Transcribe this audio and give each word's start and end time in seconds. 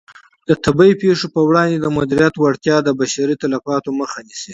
د 0.47 0.49
طبیعي 0.65 0.95
پېښو 1.03 1.27
په 1.35 1.41
وړاندې 1.47 1.77
د 1.79 1.85
مدیریت 1.97 2.33
وړتیا 2.37 2.77
د 2.83 2.89
بشري 2.99 3.35
تلفاتو 3.43 3.89
مخه 3.99 4.19
نیسي. 4.27 4.49